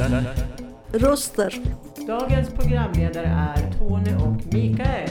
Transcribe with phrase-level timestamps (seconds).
[0.00, 0.34] Röster.
[0.92, 1.54] Röster.
[2.06, 5.08] Dagens programledare är Tony och Mikael.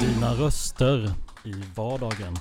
[0.00, 1.10] Dina röster
[1.44, 2.36] i vardagen.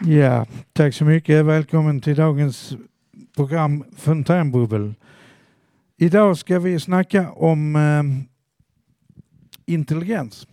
[0.00, 1.44] Ja, tack så mycket.
[1.44, 2.76] Välkommen till dagens
[3.36, 4.94] program Fontänbubbel.
[5.96, 8.02] Idag ska vi snacka om eh,
[9.74, 10.46] intelligens.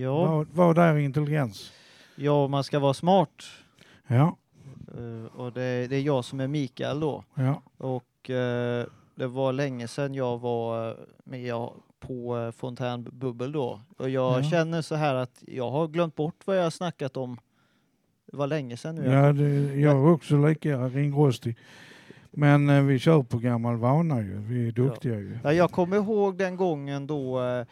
[0.00, 1.72] Ja, Vad, vad är intelligens?
[2.16, 3.42] ja, man ska vara smart.
[4.06, 4.36] Ja,
[4.98, 7.24] Eh, och det, det är jag som är Mikael då.
[7.34, 11.54] ja, Och eh, det var länge sedan jag var eh, med
[12.00, 13.80] på uh, Fontänbubbel då.
[13.98, 14.50] Och jag Ja.
[14.50, 17.38] känner så här att jag har glömt bort vad jag har snackat om.
[18.26, 19.04] Det var länge sedan nu.
[19.10, 21.56] ja det, jag är också lika ringrostig.
[22.30, 24.38] Men eh, vi kör på gammal vana ju.
[24.38, 25.38] Vi är duktiga ju.
[25.44, 27.66] Ja, jag kommer ihåg den gången då, eh,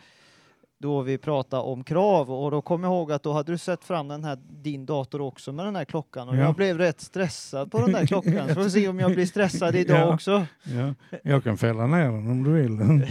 [0.83, 3.85] då vi pratade om krav och då kommer jag ihåg att då hade du sett
[3.85, 6.41] fram den här, din dator också med den här klockan och Ja.
[6.41, 8.49] jag blev rätt stressad på den där klockan.
[8.49, 10.15] Så får vi se om jag blir stressad idag Ja.
[10.15, 10.47] också.
[10.63, 12.81] Ja, jag kan fälla ner den om du vill.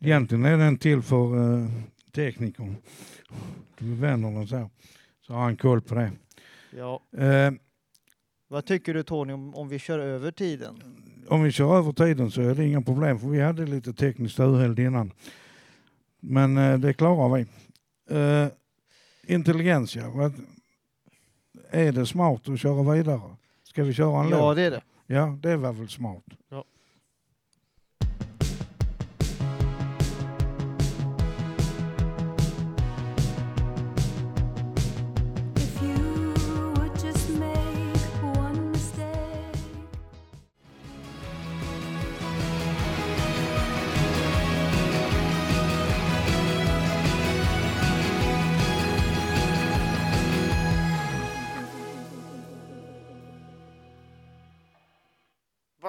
[0.00, 1.68] Egentligen är den till för uh,
[2.14, 2.76] teknikern.
[3.78, 4.70] Du vänder den så.
[5.26, 6.10] Så har han koll på det.
[6.76, 7.02] Ja.
[7.18, 7.52] Eh,
[8.48, 10.82] Vad tycker du Tony om, om vi kör över tiden?
[11.28, 14.40] om vi kör över tiden så är det inga problem för vi hade lite tekniskt
[14.40, 15.12] urhäld innan.
[16.28, 17.46] Men eh, det klarar vi.
[18.10, 18.48] Eh,
[19.26, 20.30] intelligens ja.
[21.70, 23.36] Är det smart att köra vidare?
[23.62, 24.56] Ska vi köra en Ja låt?
[24.56, 24.82] det är det.
[25.06, 26.24] Ja, det var väl smart.
[26.50, 26.64] Ja.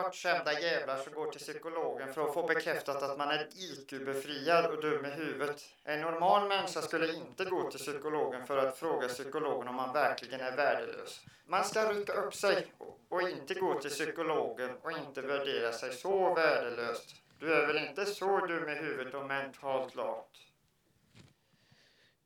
[0.03, 4.81] Bortskämda jävlar som går till psykologen för att få bekräftat att man är IQ-befriad och
[4.81, 5.61] dum i huvudet.
[5.83, 10.41] En normal människa skulle inte gå till psykologen för att fråga psykologen om man verkligen
[10.41, 11.21] är värdelös.
[11.45, 12.67] Man ska rycka upp sig
[13.09, 17.15] och- inte gå till psykologen och inte värdera sig så värdelöst.
[17.39, 20.29] Du är väl inte så dum i huvudet och mentalt lat?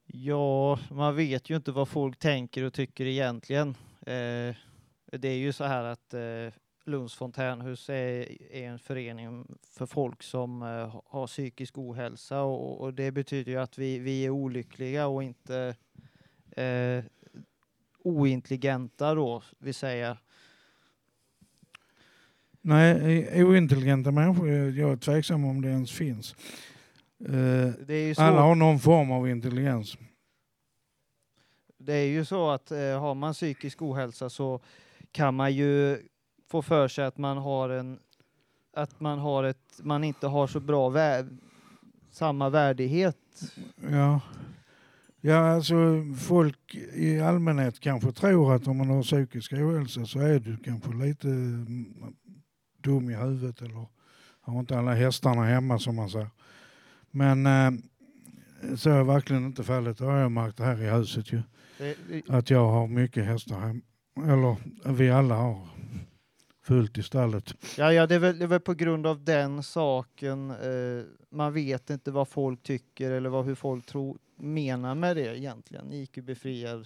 [0.05, 3.69] Ja, man vet ju inte vad folk tänker och tycker egentligen.
[4.01, 4.55] Eh,
[5.19, 6.53] det är ju så här att eh,
[6.91, 12.93] Lunds fontänhus är, är en förening för folk som eh, har psykisk ohälsa och, och
[12.93, 15.75] det betyder ju att vi, vi är olyckliga och inte
[16.51, 17.03] eh,
[18.03, 20.17] ointelligenta då, vi säger.
[22.61, 26.35] Nej, ointelligenta människor, jag är tveksam om det ens finns.
[27.17, 28.21] Det är ju så.
[28.21, 29.97] alla har någon form av intelligens.
[31.77, 34.61] Det är ju så att har man psykisk ohälsa så
[35.11, 35.99] kan man ju
[36.51, 37.99] få för sig att man har en
[38.73, 41.37] att man har ett man inte har så bra vä-
[42.11, 43.17] samma värdighet.
[43.91, 44.21] Ja.
[45.21, 45.75] ja, alltså
[46.19, 50.93] folk i allmänhet kanske tror att om man har psykisk ohälsa så är du kanske
[50.93, 51.93] lite mm,
[52.81, 53.85] dum i huvudet eller
[54.41, 56.29] har inte alla hästarna hemma som man säger.
[57.11, 57.71] Men eh,
[58.75, 59.97] så är verkligen inte fallet.
[59.97, 61.41] Det har jag märkt här i huset ju.
[62.29, 63.81] Att jag har mycket hästar hem.
[64.17, 64.55] Eller
[64.91, 65.67] vi alla har
[66.63, 67.53] fullt i stallet.
[67.77, 70.49] ja, ja det, är väl, det är väl på grund av den saken.
[70.51, 75.37] Eh, man vet inte vad folk tycker eller vad, hur folk tror, menar med det
[75.39, 75.91] egentligen.
[75.93, 76.85] IQ-befriad.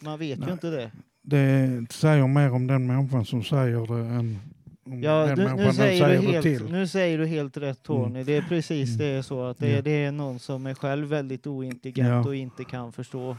[0.00, 0.52] Man vet ju Nej.
[0.52, 0.90] inte det.
[1.22, 4.38] Det säger mer om den människan som säger det än
[4.84, 6.72] om Ja, den nu, människan nu, säger säger du det helt, till.
[6.72, 8.06] nu säger du helt rätt Tony.
[8.14, 8.24] Mm.
[8.24, 8.98] Det är precis Mm.
[8.98, 12.28] det är så att det, är, det är någon som är själv väldigt ointelligent Ja.
[12.28, 13.36] och inte kan förstå.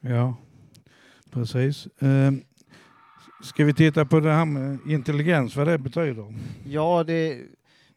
[0.00, 0.36] Ja,
[1.30, 1.86] precis.
[1.86, 2.32] Eh,
[3.42, 6.34] ska vi titta på det här med intelligens, vad det betyder?
[6.66, 7.42] Ja, det,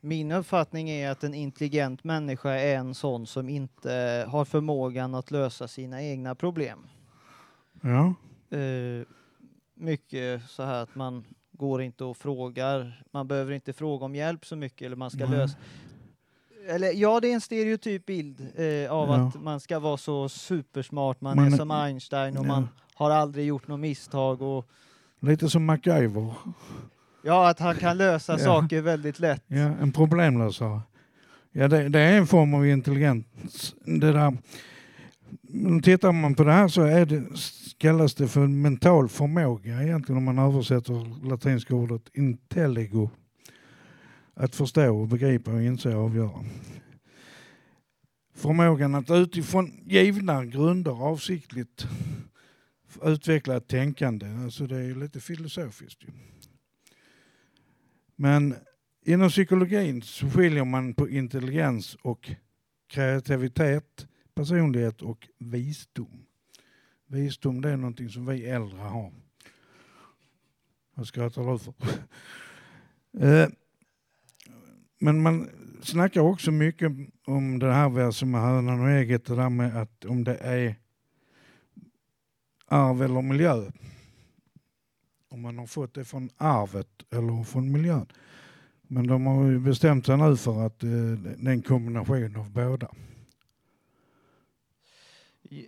[0.01, 5.31] min uppfattning är att en intelligent människa är en sån som inte har förmågan att
[5.31, 6.79] lösa sina egna problem.
[7.81, 8.13] Ja,
[8.57, 9.05] Eh,
[9.75, 14.45] mycket så här att man går inte och frågar, man behöver inte fråga om hjälp
[14.45, 15.37] så mycket eller man ska Nej.
[15.37, 15.57] lösa
[16.69, 19.15] eller ja, det är en stereotyp bild eh, av Ja.
[19.27, 22.47] att man ska vara så supersmart, man, Man- är som Einstein och Ja.
[22.47, 24.69] man har aldrig gjort något misstag och
[25.19, 26.33] lite som MacGyver.
[27.23, 28.39] ja, att han kan lösa Ja.
[28.39, 29.43] saker väldigt lätt.
[29.47, 30.81] Ja, en problemlösare.
[31.51, 33.25] Ja, det, det är en form av intelligens.
[33.85, 34.37] Det där.
[35.83, 37.23] Tittar man på det här så är det,
[37.77, 43.09] kallas det för mental förmåga egentligen om man översätter latinska ordet intelligo.
[44.35, 46.45] Att förstå och begripa och inse och avgöra.
[48.35, 51.87] förmågan att utifrån givna grunder avsiktligt
[53.03, 54.27] utveckla ett tänkande.
[54.27, 56.03] Alltså det är lite filosofiskt.
[58.15, 58.55] Men
[59.05, 62.31] inom psykologin så skiljer man på intelligens och
[62.87, 66.25] kreativitet, personlighet och visdom.
[67.07, 69.13] Visdom det är någonting som vi äldre har.
[70.93, 71.73] Vad skrattar du för?
[73.19, 73.47] Eh,
[74.99, 75.49] men man
[75.81, 76.91] snackar också mycket
[77.25, 80.75] om det här som med hönan och ägget, det där med att om det är
[82.67, 83.71] arv eller miljö.
[85.29, 88.05] Om man har fått det från arvet eller från miljön.
[88.81, 92.51] Men de har ju bestämt sig nu för att eh, det är en kombination av
[92.51, 92.87] båda.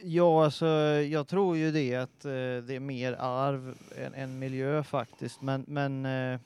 [0.04, 4.84] Ja, alltså jag tror ju det att eh, det är mer arv än, än miljö
[4.84, 5.42] faktiskt.
[5.42, 6.40] Men, men eh,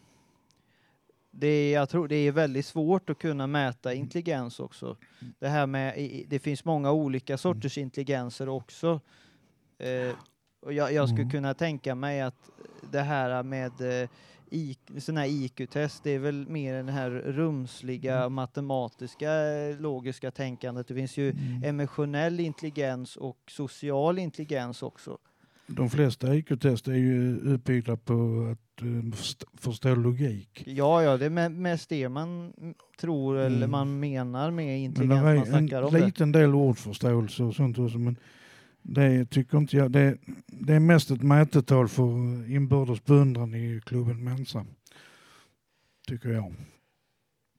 [1.32, 4.98] det, är, jag tror det är väldigt svårt att kunna mäta intelligens också.
[5.40, 9.02] Det här med, det finns många olika sorters intelligenser också.
[9.78, 10.16] Eh,
[10.66, 11.32] och jag, jag skulle Mm.
[11.32, 12.50] kunna tänka mig att
[12.92, 13.72] det här med
[14.02, 14.10] eh,
[15.00, 20.88] sådana här IQ-test, det är väl mer den här rumsliga, matematiska, eh, logiska tänkandet.
[20.88, 21.64] Det finns ju Mm.
[21.64, 25.18] emotionell intelligens och social intelligens också.
[25.68, 28.14] De flesta IQ-test är ju uppbyggda på
[28.52, 30.64] att eh, först- förstå logik.
[30.66, 33.72] Ja, ja, det är me- mest det man mm, tror eller Mm.
[33.72, 36.06] man menar med Men intelligens det man är en om det.
[36.06, 37.98] liten del ordförståelse och sånt också.
[37.98, 38.16] Men
[38.84, 39.92] det tycker inte jag.
[39.92, 42.04] Det, det är mest ett mätetal för
[42.52, 44.66] inbördes beundran i klubben Mensa.
[46.08, 46.54] Tycker jag.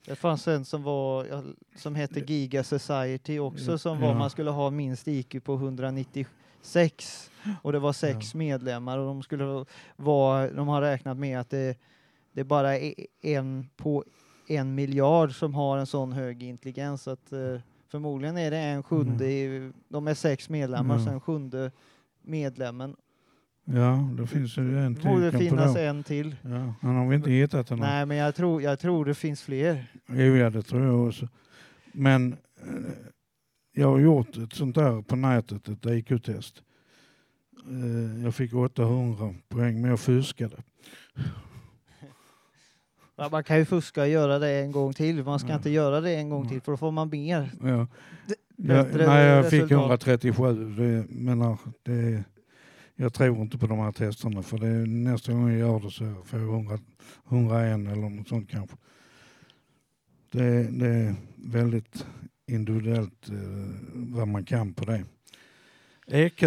[0.06, 1.42] Det fanns en som var, ja,
[1.76, 4.18] som hette Giga Society också, Ja, som var ja.
[4.18, 7.30] man skulle ha minst IQ på 196
[7.62, 9.64] och det var sex medlemmar och de skulle
[9.96, 11.78] vara, de har räknat med att det,
[12.32, 14.04] det bara är en på
[14.48, 17.60] en miljard som har en sån hög intelligens att eh,
[17.94, 21.06] förmodligen är det en sjunde, i, de är sex medlemmar, Mm.
[21.06, 21.70] så en sjunde
[22.22, 22.96] medlemmen.
[23.64, 25.30] Ja, det finns ju en Det borde till.
[25.30, 25.80] kanske finnas då.
[25.80, 26.36] en till.
[26.42, 27.78] Ja, han har vi inte hittat än.
[27.78, 29.86] Nej, men jag tror, jag tror det finns fler.
[30.06, 31.28] Jo, ja, det tror jag också.
[31.92, 32.32] Men
[32.62, 32.92] eh,
[33.72, 36.62] jag har gjort ett sånt där på nätet, ett IQ-test.
[37.70, 40.56] Eh, jag fick 800 poäng, men jag fuskade.
[43.16, 45.24] Man kan ju fuska och göra det en gång till.
[45.24, 45.54] Man ska Ja.
[45.56, 47.50] inte göra det en gång till för då får man mer.
[47.62, 47.86] Ja.
[48.56, 49.80] Bättre nej, jag fick resultat.
[49.80, 50.74] 137.
[50.76, 52.24] Det, menar, det,
[52.96, 56.14] jag tror inte på de här testerna för det, nästa gång jag gör det så
[56.24, 56.78] får jag 100,
[57.30, 58.76] 101 eller något sånt kanske.
[60.30, 62.06] Det, det är väldigt
[62.46, 63.34] individuellt eh,
[63.94, 65.04] vad man kan på det.
[66.06, 66.42] EQ,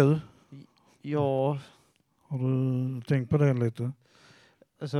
[1.02, 1.58] Ja,
[2.28, 3.92] har du tänkt på det lite?
[4.80, 4.98] Alltså,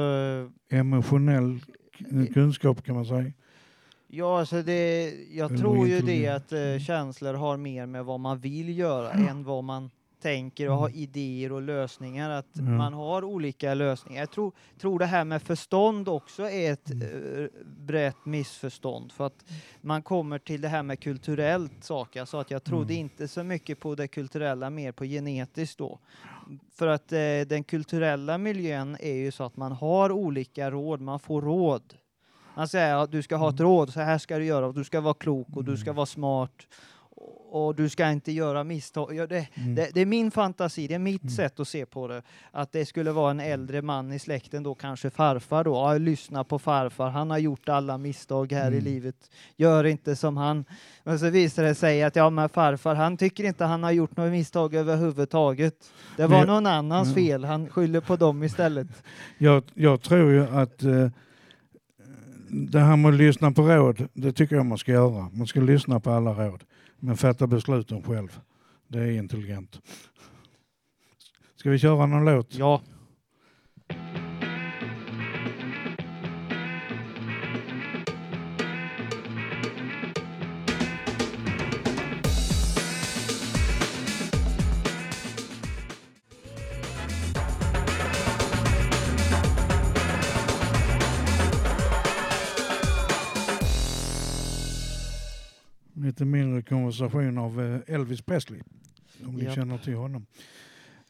[0.71, 1.61] Emotionell
[2.35, 3.33] kunskap kan man säga.
[4.07, 8.21] ja, alltså det, jag Eller tror ju det att eh, känslor har mer med vad
[8.21, 9.91] man vill göra än vad man
[10.23, 12.31] tänker och har idéer och lösningar.
[12.31, 12.73] Att Mm.
[12.73, 12.79] Ja.
[12.79, 14.21] man har olika lösningar.
[14.23, 17.43] Jag tror, tror det här med förstånd också är ett Mm.
[17.45, 17.49] eh,
[17.87, 19.13] brett missförstånd.
[19.13, 19.45] För att
[19.81, 22.17] man kommer till det här med kulturellt sak.
[22.17, 23.01] Jag sa att jag trodde Mm.
[23.01, 25.99] inte så mycket på det kulturella, mer på genetiskt då.
[26.73, 31.21] För att eh, den kulturella miljön är ju så att man har olika råd, man
[31.21, 31.95] får råd.
[32.55, 34.85] Man säger att du ska ha ett råd, så här ska du göra, och du
[34.85, 36.67] ska vara klok och du ska vara smart
[37.51, 39.15] och du ska inte göra misstag.
[39.15, 39.75] Ja, det, Mm.
[39.75, 41.31] det, det är min fantasi, det är mitt Mm.
[41.35, 42.23] sätt att se på det.
[42.51, 45.71] Att det skulle vara en äldre man i släkten då, kanske farfar då.
[45.71, 48.85] Ja, lyssna på farfar, han har gjort alla misstag här i Mm.
[48.85, 49.31] livet.
[49.57, 50.65] Gör inte som han.
[51.05, 54.17] Och så visar det sig att ja, men farfar, han tycker inte han har gjort
[54.17, 55.75] några misstag överhuvudtaget.
[56.17, 57.15] Det var Men- någon annans Ja.
[57.15, 58.89] fel, han skyller på dem istället.
[59.39, 61.09] Jag, jag tror ju att eh,
[62.51, 65.29] det här med att lyssna på råd, det tycker jag man ska göra.
[65.33, 66.65] Man ska lyssna på alla råd,
[67.01, 68.41] men fatta besluten själv.
[68.89, 69.81] Det är intelligent.
[71.57, 72.55] Ska vi köra någon låt?
[72.55, 72.83] Ja,
[96.19, 98.61] Lite mindre konversation av eh, Elvis Presley,
[99.27, 99.55] om ni Japp.
[99.55, 100.27] känner till honom.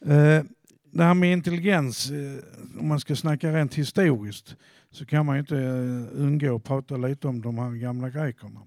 [0.01, 0.43] Eh,
[0.91, 4.55] Det här med intelligens, eh, om man ska snacka rent historiskt,
[4.91, 5.55] så kan man inte
[6.13, 8.61] undgå att prata lite om de här gamla grekerna.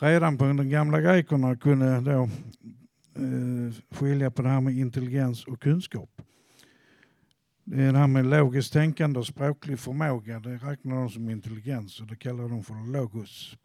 [0.00, 2.28] Redan på de gamla grekerna kunde då
[3.90, 6.22] skilja på det här med intelligens och kunskap.
[7.64, 12.00] Det är det här med logiskt tänkande och språklig förmåga, det räknar de som intelligens
[12.00, 13.56] och det kallar de för logos.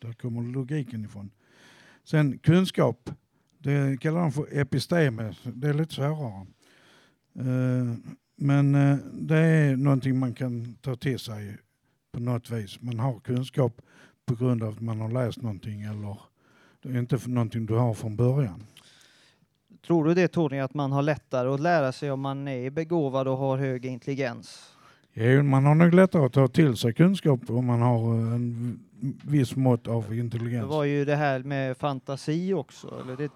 [0.00, 1.30] Där kommer logiken ifrån.
[2.04, 3.10] Sen kunskap,
[3.58, 6.46] det kallar de för episteme, det är lite svårare.
[7.38, 7.94] Eh,
[8.36, 11.56] Men eh, det är någonting man kan ta till sig
[12.12, 12.80] på något vis.
[12.80, 13.82] Man har kunskap
[14.26, 16.18] på grund av att man har läst någonting eller
[16.82, 18.64] det är inte någonting du har från början.
[19.86, 23.28] Tror du det Tony, att man har lättare att lära sig om man är begåvad
[23.28, 24.76] och har hög intelligens?
[25.12, 28.80] Jo, man har nog lättare att ta till sig kunskap om man har eh, en
[29.24, 30.66] viss mått av Det intelligens.
[30.68, 33.30] var ju det här med fantasi också, eller det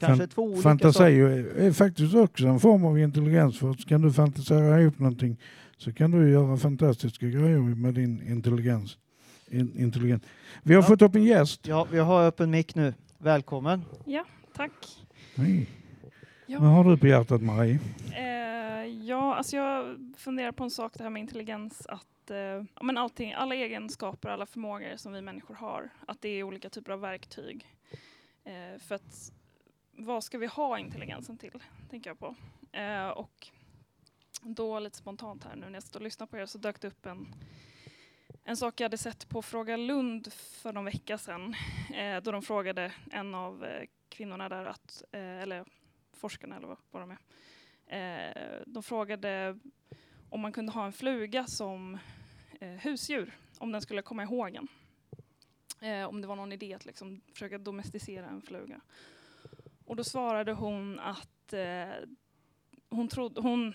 [0.00, 1.20] kanske Fan- två olika Fantasi saker.
[1.58, 3.58] är, faktiskt också en form av intelligens.
[3.58, 5.36] För kan du fantisera ihop någonting
[5.78, 8.96] så kan du göra fantastiska grejer med din intelligens.
[9.50, 10.22] In, intelligens.
[10.62, 10.86] Vi har Ja.
[10.88, 11.66] fått upp en gäst.
[11.66, 12.94] Ja, vi har öppen mick nu.
[13.18, 13.84] Välkommen.
[14.56, 14.72] Tack.
[15.36, 15.66] Hej.
[16.50, 16.58] Ja.
[16.60, 17.78] Vad har du på hjärtat Marie?
[18.14, 21.86] Eh, ja, alltså jag funderar på en sak, det här med intelligens.
[21.86, 26.42] Att eh, men allting, alla egenskaper, alla förmågor som vi människor har, att det är
[26.42, 27.66] olika typer av verktyg.
[28.44, 29.32] Eh, för att
[29.92, 32.34] vad ska vi ha intelligensen till, tänker jag på.
[32.72, 33.48] Eh, och
[34.42, 36.88] då lite spontant här nu när jag stod och lyssnade på er så dök det
[36.88, 37.34] upp en,
[38.44, 41.54] en sak jag hade sett på Fråga Lund för någon vecka sedan.
[41.94, 45.64] Eh, då de frågade en av eh, kvinnorna där, att, eh, eller
[46.18, 47.18] forskarna eller vad, de är.
[47.86, 49.58] Eh, de frågade
[50.30, 51.98] om man kunde ha en fluga som
[52.60, 54.68] eh, husdjur, om den skulle komma ihåg en.
[55.80, 58.80] Eh, om det var någon idé att liksom försöka domesticera en fluga.
[59.84, 62.08] Och då svarade hon att eh,
[62.90, 63.74] hon trodde, hon,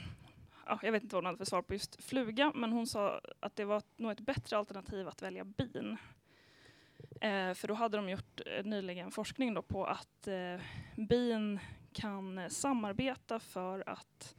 [0.66, 3.22] ja, jag vet inte vad hon hade för svar på just fluga, men hon sa
[3.40, 5.98] att det var nog ett bättre alternativ att välja bin.
[7.22, 10.62] Eh, för då hade de gjort eh, nyligen forskning då på att eh,
[10.96, 11.60] bin
[11.94, 14.36] kan samarbeta för att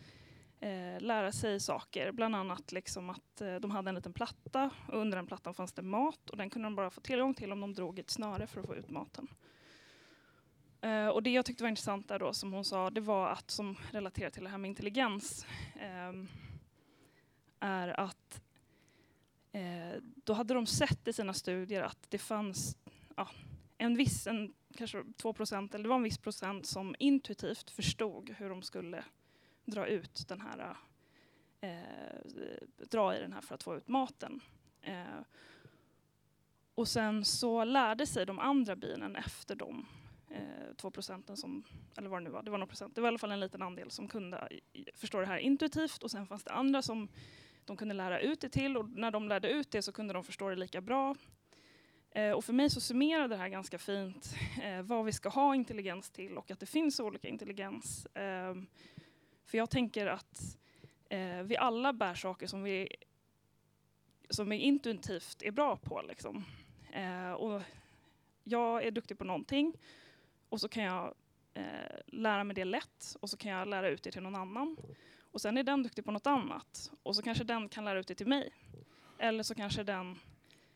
[0.61, 2.13] eh, lära sig saker.
[2.13, 5.73] Bland annat liksom att eh, de hade en liten platta och under den plattan fanns
[5.73, 8.47] det mat och den kunde de bara få tillgång till om de drog ett snöre
[8.47, 9.29] för att få ut maten.
[10.81, 13.51] Eh, och det jag tyckte var intressant där då som hon sa, det var att
[13.51, 15.47] som relaterar till det här med intelligens
[15.81, 16.29] ehm,
[17.61, 18.43] är att
[19.53, 22.77] eh, då hade de sett i sina studier att det fanns
[23.17, 23.29] ja,
[23.79, 28.31] en viss, en, kanske 2 procent, eller det var en viss procent som intuitivt förstod
[28.31, 29.05] hur de skulle
[29.65, 30.77] dra ut den här,
[31.61, 34.41] eh, dra i den här för att få ut maten.
[34.83, 35.21] Eh,
[36.75, 39.87] och sen så lärde sig de andra binen efter de
[40.31, 41.65] eh, 2 procenten som,
[41.97, 43.41] eller vad det nu var, det var någon procent, det var i alla fall en
[43.41, 47.09] liten andel som kunde eh, förstå det här intuitivt och sen fanns det andra som
[47.65, 50.25] de kunde lära ut det till och när de lärde ut det så kunde de
[50.25, 51.15] förstå det lika bra.
[52.17, 55.55] Eh, och för mig så summerar det här ganska fint eh, vad vi ska ha
[55.55, 58.07] intelligens till och att det finns olika intelligens.
[58.07, 58.55] Eh,
[59.45, 60.59] för jag tänker att
[61.09, 62.89] eh, vi alla bär saker som vi,
[64.31, 66.03] som vi intuitivt är bra på.
[66.09, 66.45] Liksom.
[66.93, 67.63] Eh, och
[68.45, 69.75] jag är duktig på någonting
[70.49, 71.15] och så kan jag
[71.55, 71.65] eh,
[72.07, 74.77] lära mig det lätt och så kan jag lära ut det till någon annan.
[75.33, 78.09] Och sen är den duktig på något annat och så kanske den kan lära ut
[78.09, 78.53] det till mig.
[79.19, 80.19] Eller så kanske den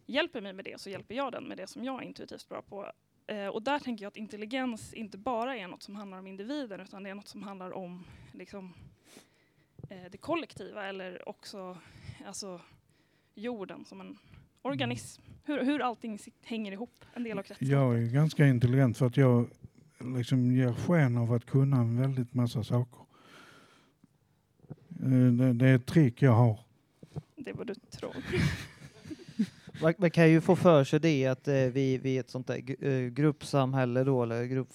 [0.08, 2.62] hjälper mig med det så hjälper jag den med det som jag är intuitivt bra
[2.62, 2.92] på.
[3.26, 6.80] Eh, och där tänker jag att intelligens inte bara är något som handlar om individen
[6.80, 8.74] utan det är något som handlar om liksom,
[9.90, 11.78] eh, det kollektiva eller också
[12.26, 12.60] alltså,
[13.34, 14.18] jorden som en
[14.62, 15.22] organism.
[15.44, 17.68] Hur, hur allting hänger ihop, en del av kretsloppet.
[17.72, 19.50] Jag är ganska intelligent för att jag
[19.98, 23.00] liksom ger sken av att kunna en väldigt massa saker.
[25.02, 26.60] Eh, Det, det är ett trick jag har.
[27.36, 28.14] Det är vad du tror.
[29.82, 32.46] Man, man kan ju få för sig det att eh, vi, vi är ett sånt
[32.46, 34.68] där eh, gruppsamhälle då, eller grupp,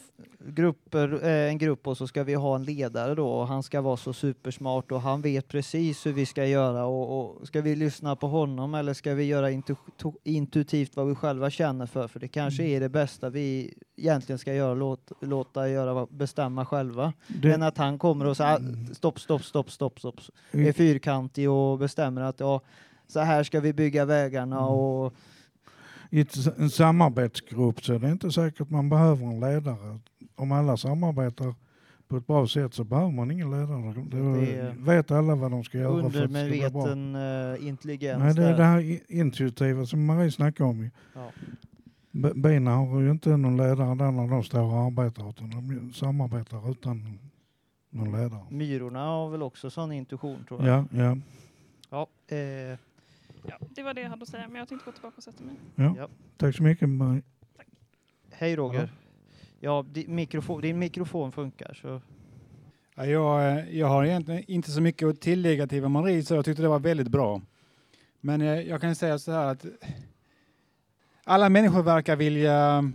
[0.48, 3.82] grupper, eh, en grupp och så ska vi ha en ledare då och han ska
[3.82, 7.76] vara så supersmart och han vet precis hur vi ska göra och, och ska vi
[7.76, 12.08] lyssna på honom eller ska vi göra intu, to, intuitivt vad vi själva känner för?
[12.08, 17.14] För det kanske är det bästa vi egentligen ska göra, låt, låta göra, bestämma själva.
[17.28, 20.20] Det, Än att han kommer och säger "Ah, stopp, stopp, stopp, stopp, stopp.
[20.52, 22.62] Är fyrkantig och bestämmer att ja,
[23.08, 24.70] så här ska vi bygga vägarna Mm.
[24.70, 25.14] och
[26.10, 30.00] I ett, en samarbetsgrupp så är det inte säkert man behöver en ledare.
[30.36, 31.56] Om alla samarbetar
[32.08, 33.94] på ett bra sätt så behöver man ingen ledare.
[34.10, 36.82] Då Det vet alla vad de ska göra för att det ska bli bra.
[36.88, 37.16] undermedveten
[37.62, 38.20] uh, intelligens.
[38.24, 40.90] Nej, det är det här intuitiva som Marie snackade om.
[41.14, 41.32] Ja.
[42.36, 46.72] Bina har ju inte någon ledare där när de står och arbetar utan de samarbetar
[46.72, 47.20] utan
[47.90, 48.42] någon ledare.
[48.50, 50.86] Myrorna har väl också sån intuition tror jag.
[50.92, 51.18] Ja, ja.
[51.90, 52.36] Ja.
[52.36, 52.78] eh,
[53.48, 55.44] Ja, det var det jag hade att säga, men jag tänkte gå tillbaka och sätta
[55.44, 55.56] mig.
[56.38, 57.22] Tack så mycket Marie.
[58.32, 58.92] hej Roger.
[59.60, 62.02] Ja, din mikrofon, din mikrofon funkar så.
[62.96, 66.36] Ja, jag, eh, jag har egentligen inte så mycket att tillägga till vad Marie sa.
[66.36, 67.42] Jag tyckte det var väldigt bra.
[68.22, 69.66] Men eh, jag kan säga så här att
[71.24, 72.92] alla människor verkar vilja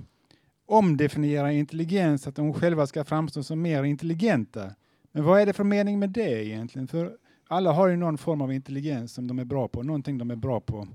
[0.67, 4.75] omdefiniera intelligens, att de själva ska framstå som mer intelligenta.
[5.13, 6.89] Men vad är det för mening med det egentligen?
[6.89, 7.17] För
[7.49, 10.37] alla har ju någon form av intelligens som de är bra på, någonting de är
[10.37, 10.89] bra på.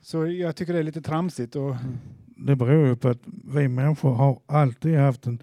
[0.00, 1.56] Så jag tycker det är lite tramsigt.
[1.56, 1.98] Och, mm.
[2.36, 5.42] Det beror ju på att vi människor har alltid haft en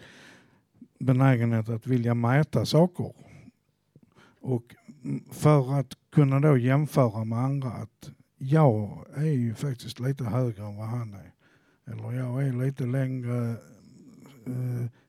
[1.00, 3.14] benägenhet att vilja mäta saker.
[4.42, 4.76] Och
[5.32, 10.76] för att kunna då jämföra med andra att jag är ju faktiskt lite högre än
[10.76, 11.32] vad han är.
[11.92, 13.56] Eller jag är lite längre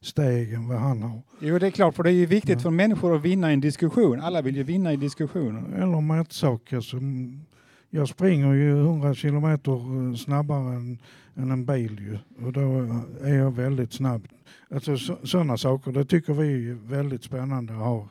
[0.00, 1.22] steg än vad han har.
[1.40, 2.58] jo, det är klart, för det är ju viktigt Ja.
[2.60, 4.20] för människor att vinna i en diskussion.
[4.20, 5.82] Alla vill ju vinna i diskussioner.
[5.82, 7.32] Eller mätsaker som
[7.90, 9.72] jag springer ju 100 kilometer
[10.08, 10.98] eh, snabbare än,
[11.36, 12.18] än en bil ju.
[12.46, 12.86] Och då
[13.22, 14.28] är jag väldigt snabb.
[14.70, 14.96] Alltså
[15.26, 18.08] sådana saker, det tycker vi är väldigt spännande att ha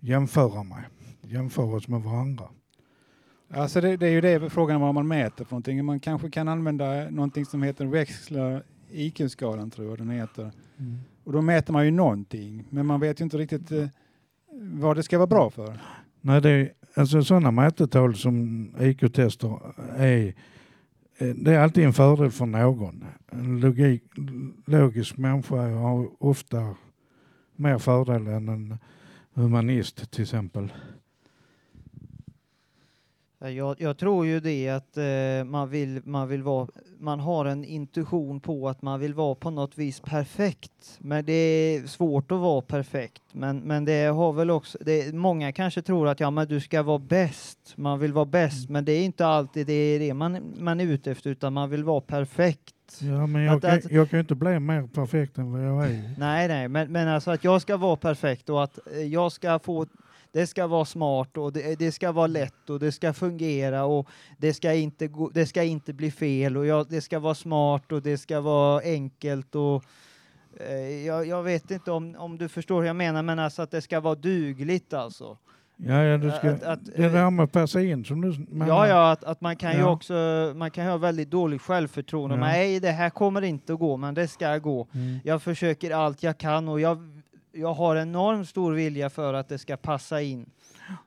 [0.00, 0.84] jämföra med.
[1.22, 2.44] Jämföra oss med varandra.
[3.54, 5.84] Alltså det, det är ju det frågan vad man mäter för någonting.
[5.84, 10.52] Man kanske kan använda någonting som heter Wechsler IQ-skalan tror jag den heter.
[11.24, 13.86] Och då mäter man ju någonting, men man vet ju inte riktigt eh,
[14.52, 15.80] vad det ska vara bra för.
[16.20, 19.58] Nej, det är, alltså sådana mätetal som IQ-tester
[19.96, 20.34] är,
[21.18, 23.04] eh, det är alltid en fördel för någon.
[23.30, 24.02] En logik,
[24.66, 26.74] logisk människa har ofta
[27.56, 28.78] mer fördel än en
[29.34, 30.72] humanist till exempel.
[33.42, 36.68] Ja, Jag, jag tror ju det att eh, man, vill, man vill vara,
[36.98, 40.98] man har en intuition på att man vill vara på något vis perfekt.
[40.98, 43.22] Men det är svårt att vara perfekt.
[43.32, 46.82] Men, men det har väl också, det, många kanske tror att ja, men du ska
[46.82, 47.58] vara bäst.
[47.76, 50.84] Man vill vara bäst, men det är inte alltid det, är det man, man är
[50.84, 52.74] ute efter, utan man vill vara perfekt.
[53.00, 55.84] Ja, men jag, Att- kan, jag kan ju inte bli mer perfekt än vad jag
[55.86, 56.14] är.
[56.18, 59.58] Nej, nej, men, men alltså att jag ska vara perfekt och att eh, jag ska
[59.58, 59.86] få
[60.32, 64.08] det ska vara smart och det, det ska vara lätt och det ska fungera och
[64.38, 67.92] det ska inte, gå, det ska inte bli fel och jag, det ska vara smart
[67.92, 69.84] och det ska vara enkelt och
[70.68, 73.70] eh, jag, jag vet inte om, om du förstår hur jag menar, men alltså att
[73.70, 75.36] det ska vara dugligt alltså.
[75.76, 78.66] Ja, ja, du ska, Att- att, det där med att passa in som du menar.
[78.68, 79.90] Ja, ja, att, att man kan ju Ja.
[79.90, 80.14] också,
[80.56, 82.36] man kan ju ha väldigt dåligt självförtroende.
[82.36, 82.40] Ja.
[82.40, 84.86] Nej, det här kommer inte att gå, men det ska gå.
[84.94, 85.18] Mm.
[85.24, 87.21] Jag försöker allt jag kan och jag,
[87.52, 90.50] jag har enormt stor vilja för att det ska passa in.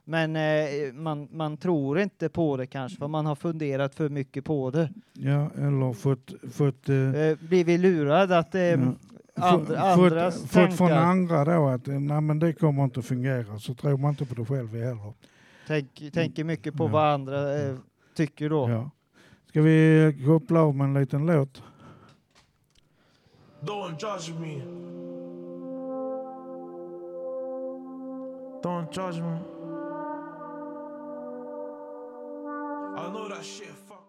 [0.03, 4.45] Men eh, man, man tror inte på det kanske, för man har funderat för mycket
[4.45, 4.89] på det.
[5.13, 8.61] ja, eller fått, fått eh, Eh, blir vi lurade att eh,
[9.37, 9.49] Ja.
[9.49, 12.99] andra, andras fått, fått från tankar, andra då att eh, nej, men det kommer inte
[12.99, 15.13] att fungera så tror man inte på det själv heller.
[15.67, 16.87] tänk, tänker mycket på Ja.
[16.87, 17.75] vad andra eh,
[18.17, 18.69] tycker då.
[18.69, 18.89] Ja.
[19.49, 21.61] Ska vi koppla av med en liten låt?
[23.61, 24.61] Don't judge me.
[28.65, 29.27] Don't judge me.
[32.97, 34.01] I know that shit fuck.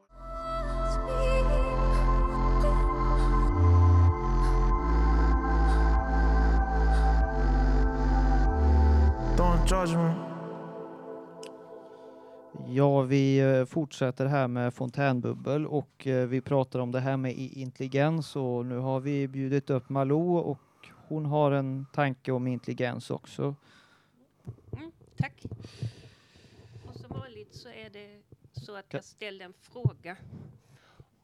[9.36, 10.12] Don't judge me.
[12.68, 17.32] Ja, vi eh, fortsätter här med fontänbubbel och eh, vi pratar om det här med
[17.32, 20.58] i- intelligens och nu har vi bjudit upp Malou och
[21.08, 23.54] hon har en tanke om intelligens också.
[24.72, 25.42] Mm, tack.
[26.87, 30.16] Och som vanligt så är det så att jag ställer en fråga.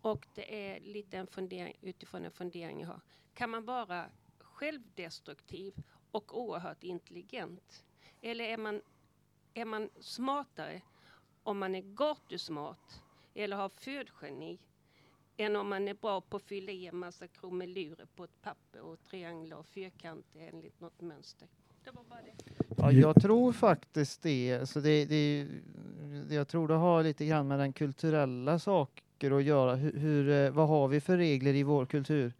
[0.01, 3.01] Och det är lite en fundering utifrån en fundering jag har.
[3.35, 5.75] Kan man vara självdestruktiv
[6.11, 7.85] och oerhört intelligent?
[8.21, 8.83] Eller är man,
[9.55, 10.83] är man smartare
[11.43, 12.93] om man är gatusmart
[13.35, 14.59] eller har födgeni
[15.37, 18.81] än om man är bra på att fylla i en massa krumelurer på ett papper
[18.81, 21.49] och trianglar och fyrkanter enligt något mönster?
[21.85, 22.75] Det var bara det.
[22.77, 24.59] Ja, jag tror faktiskt det.
[24.61, 25.47] Alltså det, det.
[26.31, 29.75] Jag tror det har lite grann med den kulturella saker att göra.
[29.75, 32.33] Hur, hur, eh, vad har vi för regler i vår kultur?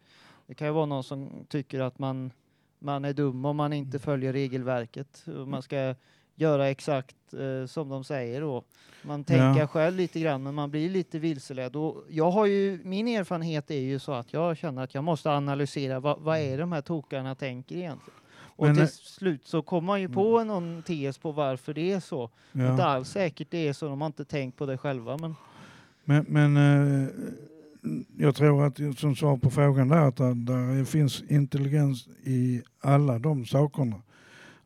[0.47, 2.31] Det kan ju vara någon som tycker att man,
[2.79, 5.25] man är dum om man inte följer regelverket.
[5.39, 5.95] Och man ska
[6.35, 8.63] göra exakt eh, som de säger då.
[9.01, 9.67] Man tänker Ja.
[9.67, 11.75] själv lite grann, men man blir lite vilseledd.
[11.75, 15.31] Och jag har ju, min erfarenhet är ju så att jag känner att jag måste
[15.31, 18.19] analysera vad, vad är de här tokarna tänker egentligen.
[18.63, 21.91] Och Men, till eh, slut så kommer man ju på någon tes på varför det
[21.91, 22.23] är så.
[22.53, 22.83] Inte Ja.
[22.83, 25.17] alls säkert det är så, de har inte tänkt på det själva.
[25.17, 25.35] Men
[26.05, 27.09] Men, men eh,
[28.17, 33.45] jag tror att som svar på frågan där att där, finns intelligens i alla de
[33.45, 34.01] sakerna.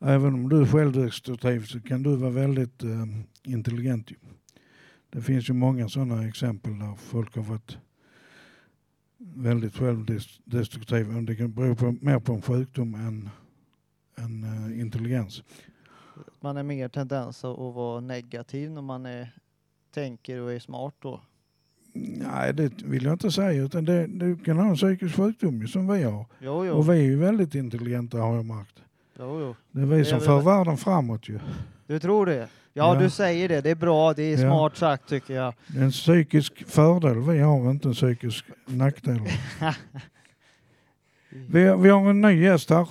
[0.00, 3.06] Även om du är självdestruktiv så kan du vara väldigt eh,
[3.44, 4.10] intelligent.
[5.10, 7.78] Det finns ju många sådana exempel där folk har varit
[9.18, 11.20] väldigt självdestruktiva.
[11.20, 13.28] Det kan bero på, mer på en sjukdom än,
[14.24, 15.42] än eh, intelligens.
[16.40, 19.32] man är mer tendens att vara negativ när man är,
[19.94, 21.20] tänker och är smart då.
[21.94, 23.62] Nej, det vill jag inte säga.
[23.62, 26.26] Utan det, du kan ha en psykisk sjukdom ju, som vi har.
[26.40, 26.72] Jo, jo.
[26.74, 28.82] Och vi är ju väldigt intelligenta har jag märkt.
[29.18, 29.54] jo, jo.
[29.70, 31.38] Det är vi som för världen framåt ju.
[31.86, 32.48] Du tror det?
[32.72, 33.00] Ja, Ja.
[33.00, 33.60] du säger det.
[33.60, 34.12] Det är bra.
[34.14, 34.38] Det är Ja.
[34.50, 35.54] smart sagt tycker jag.
[35.66, 39.20] Det är en psykisk fördel vi har, inte en psykisk nackdel.
[41.30, 42.88] vi, vi har en ny gäst här,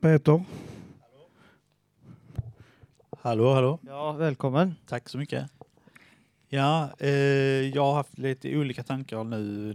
[0.00, 0.44] Peter.
[3.20, 3.78] Hallå, hallå.
[3.82, 4.74] Ja, välkommen.
[4.86, 5.50] Tack så mycket.
[6.48, 7.10] Ja, eh,
[7.74, 9.70] jag har haft lite olika tankar nu.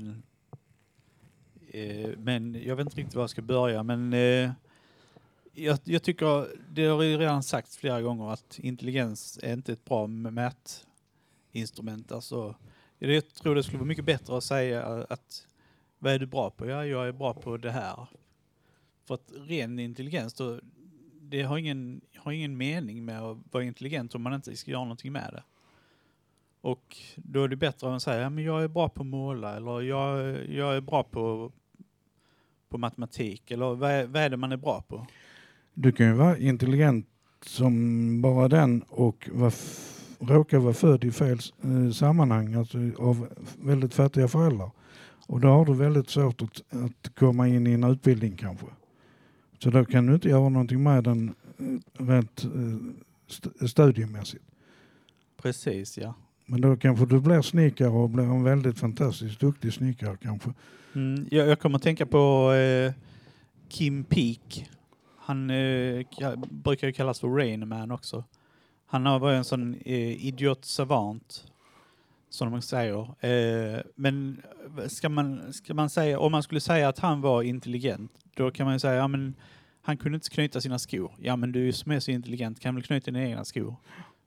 [1.72, 3.84] Eh, men jag vet inte riktigt var jag ska börja.
[3.84, 4.52] Men eh,
[5.54, 9.86] jag, jag tycker, det har ju redan sagts flera gånger att intelligens är inte ett
[9.86, 12.12] bra mätinstrument.
[12.12, 12.56] Alltså,
[13.00, 15.46] jag tror det skulle vara mycket bättre att säga att
[16.00, 16.66] vad är du bra på?
[16.66, 18.08] Ja, jag är bra på det här.
[19.08, 20.60] För att ren intelligens, då,
[21.22, 24.84] det har ingen, har ingen mening med att vara intelligent om man inte ska göra
[24.84, 25.44] någonting med det.
[26.62, 29.56] Och då är det bättre att säga, ja, men jag är bra på att måla
[29.56, 31.52] eller jag, jag är bra på,
[32.70, 35.08] på matematik eller vad är, vad är det man är bra på?
[35.74, 37.08] Du kan ju vara intelligent
[37.42, 39.54] som bara den och var
[40.20, 43.28] råkar råka vara född i fel eh, sammanhang, alltså av
[43.62, 44.72] väldigt fattiga föräldrar.
[45.30, 48.66] Och då har du väldigt svårt att, att komma in i en utbildning kanske.
[49.64, 52.50] Så då kan du inte göra någonting med den eh, rent eh,
[53.30, 54.44] st- studiemässigt.
[55.42, 56.14] Precis, ja.
[56.46, 60.54] Men då kanske du blir snickare och blir en väldigt fantastiskt duktig snickare kanske.
[60.96, 62.94] Mm, jag, jag kommer att tänka på eh,
[63.70, 64.70] Kim Peek.
[65.18, 68.24] Han eh, ka- brukar ju kallas för Rain Man också.
[68.86, 71.49] Han varit en sån eh, idiot savant,
[72.30, 73.26] som man säger.
[73.26, 74.42] Eh, men
[74.88, 78.66] ska man, ska man säga, om man skulle säga att han var intelligent, då kan
[78.66, 79.36] man ju säga, ja men
[79.82, 81.12] han kunde inte knyta sina skor.
[81.20, 83.76] Ja men du som är så intelligent kan väl knyta dina egna skor?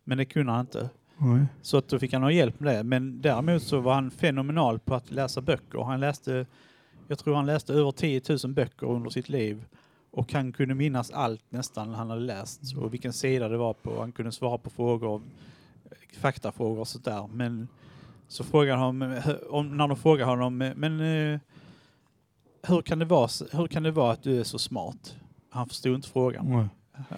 [0.05, 0.91] Men det kunde han inte.
[1.17, 1.47] Nej.
[1.63, 2.83] Så att då fick han ha hjälp med det.
[2.83, 5.83] Men däremot så var han fenomenal på att läsa böcker.
[5.83, 6.47] Han läste,
[7.09, 9.65] jag tror han läste över 10 000 böcker under sitt liv.
[10.11, 14.01] Och han kunde minnas allt nästan han hade läst och vilken sida det var på.
[14.01, 15.23] Han kunde svara på frågor,
[16.21, 17.29] faktafrågor och sådär.
[17.33, 17.69] Men
[18.33, 19.03] så frågade han
[19.49, 21.41] om, när de frågade honom, men eh,
[22.63, 25.17] hur kan, det vara, hur kan det vara att du är så smart?
[25.51, 26.51] Han förstod inte frågan.
[26.51, 26.69] Nej.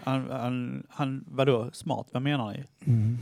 [0.05, 2.07] Han, han, han vadå smart?
[2.13, 2.65] Vad menar ni?
[2.93, 3.19] Mm.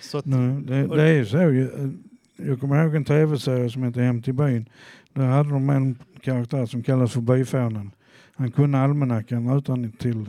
[0.00, 1.38] Så att, Nej, det, det är så.
[1.38, 1.92] ju.
[2.36, 4.68] Jag kommer ihåg en tv-serie som heter Hem till byn.
[5.12, 7.90] Där hade de en karaktär som kallas för byfånen.
[8.36, 10.24] Han kunde almanackan utan till.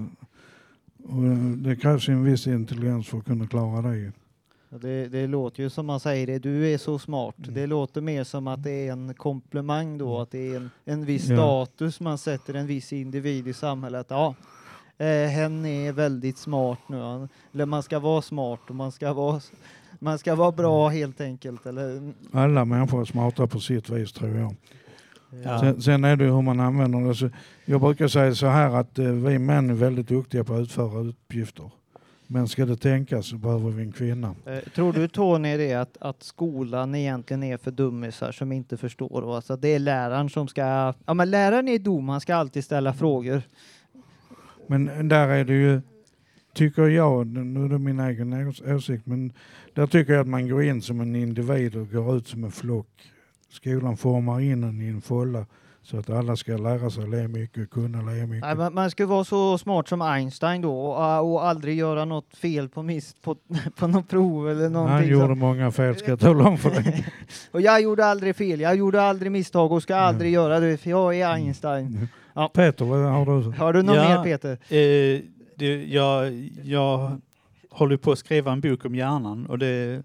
[1.03, 1.23] Och
[1.57, 4.11] det krävs en viss intelligens för att kunna klara det.
[4.81, 7.35] Det, det låter ju som man säger det, du är så smart.
[7.37, 11.05] Det låter mer som att det är en komplimang då, att det är en, en
[11.05, 11.35] viss Ja.
[11.35, 14.07] status man sätter en viss individ i samhället.
[14.09, 14.35] Ja,
[14.97, 17.27] eh, hen är väldigt smart nu.
[17.53, 19.41] Eller man ska vara smart och man ska vara,
[19.99, 21.65] man ska vara bra helt enkelt.
[21.65, 24.55] Eller, Alla människor är smarta på sitt vis tror jag.
[25.43, 25.59] Ja.
[25.59, 27.15] Sen, sen är det hur man använder det.
[27.15, 27.29] Så
[27.65, 30.99] jag brukar säga så här att eh, vi män är väldigt duktiga på att utföra
[30.99, 31.71] uppgifter.
[32.27, 34.35] Men ska det tänkas så behöver vi en kvinna.
[34.45, 39.35] Eh, tror du Tony det att, att skolan egentligen är för dummisar som inte förstår?
[39.35, 40.93] Alltså det är läraren som ska...
[41.05, 43.41] Ja men läraren är dum, han ska alltid ställa frågor.
[44.67, 45.81] Men där är det ju,
[46.53, 49.33] tycker jag, nu är det min egen ås- åsikt, men
[49.73, 52.51] där tycker jag att man går in som en individ och går ut som en
[52.51, 53.11] flock.
[53.49, 55.45] Skolan formar in en i en folla
[55.85, 58.57] så att alla ska lära sig le mycket och kunna le mycket.
[58.57, 62.69] Nej, man, ska vara så smart som Einstein då och, och aldrig göra något fel
[62.69, 63.35] på, miss, på,
[63.75, 64.95] på något prov eller någonting.
[64.95, 67.07] Han gjorde som- många fel ska jag tala om för dig.
[67.51, 70.89] och jag gjorde aldrig fel, jag gjorde aldrig misstag och ska aldrig göra det för
[70.89, 72.07] jag är Einstein.
[72.33, 72.51] Ja.
[72.53, 73.51] Peter, vad har du?
[73.57, 74.51] Har du något Ja, mer Peter?
[74.51, 75.21] Eh,
[75.55, 77.21] det, jag, jag
[77.71, 80.03] håller på att skriva en bok om hjärnan och det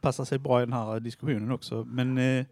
[0.00, 1.84] passar sig bra i den här diskussionen också.
[1.88, 2.44] Men eh,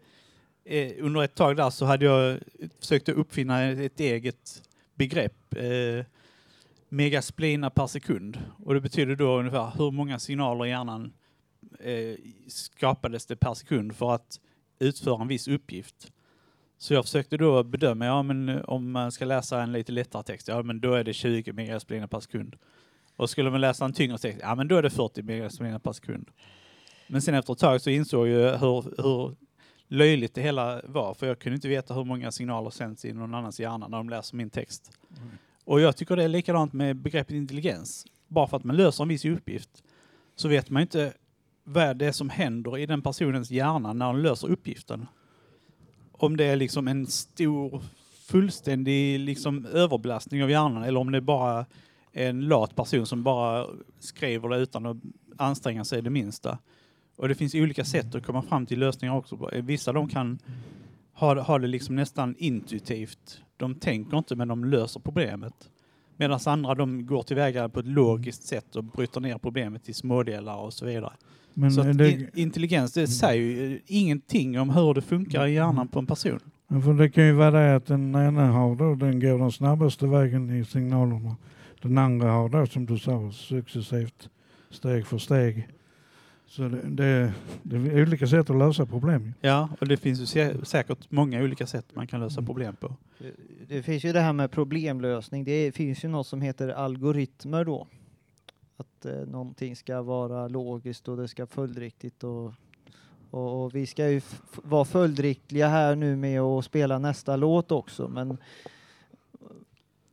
[0.65, 2.39] eh, under ett tag där så hade jag
[2.79, 4.63] försökt att uppfinna ett eget
[4.95, 5.55] begrepp.
[5.55, 6.05] Eh,
[6.89, 8.39] megasplina per sekund.
[8.63, 11.13] Och det betyder då ungefär hur många signaler i hjärnan
[11.79, 12.15] eh,
[12.47, 14.39] skapades det per sekund för att
[14.79, 16.11] utföra en viss uppgift.
[16.77, 20.23] Så jag försökte då bedöma, ja men eh, om man ska läsa en lite lättare
[20.23, 22.55] text, ja men då är det 20 megasplina per sekund.
[23.17, 25.91] Och skulle man läsa en tyngre text, ja men då är det 40 megasplina per
[25.91, 26.29] sekund.
[27.07, 29.35] Men sen efter ett tag så insåg jag hur, hur
[29.87, 33.33] löjligt det hela var, för jag kunde inte veta hur många signaler sänds i någon
[33.33, 34.91] annans hjärna när de läser min text.
[35.63, 38.05] Och jag tycker det är likadant med begreppet intelligens.
[38.27, 39.83] Bara för att man löser en viss uppgift
[40.35, 41.13] så vet man inte
[41.63, 45.07] vad det är som händer i den personens hjärna när den löser uppgiften.
[46.11, 47.81] Om det är liksom en stor
[48.27, 51.65] fullständig liksom överbelastning av hjärnan eller om det bara
[52.11, 53.67] är en lat person som bara
[53.99, 54.97] skriver det utan att
[55.37, 56.57] anstränga sig det minsta.
[57.15, 59.49] Och det finns olika sätt att komma fram till lösningar också.
[59.63, 60.39] Vissa de kan
[61.13, 63.41] ha, ha det liksom nästan intuitivt.
[63.57, 65.53] De tänker inte men de löser problemet.
[66.17, 70.57] Medan andra de går tillväga på ett logiskt sätt och bryter ner problemet i smådelar
[70.57, 71.13] och så vidare.
[71.53, 75.87] Men så det- in, intelligens det säger ju ingenting om hur det funkar i hjärnan
[75.87, 76.39] på en person.
[76.67, 79.51] Men för det kan ju vara det att den ena har då, den går den
[79.51, 81.35] snabbaste vägen i signalerna.
[81.81, 84.29] Den andra har då som du sa successivt,
[84.69, 85.67] steg för steg.
[86.55, 89.33] Så det, det, det är olika sätt att lösa problem.
[89.41, 92.45] Ja, och det finns ju sä- säkert många olika sätt man kan lösa Mm.
[92.45, 92.93] problem på.
[93.67, 95.43] Det finns ju det här med problemlösning.
[95.43, 97.87] Det finns ju något som heter algoritmer då.
[98.77, 102.53] Att eh, någonting ska vara logiskt och det ska följdriktigt och,
[103.31, 104.21] och, och vi ska ju
[104.63, 108.37] vara följdriktiga här nu med att spela nästa låt också men